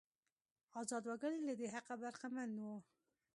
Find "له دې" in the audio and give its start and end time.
1.47-1.67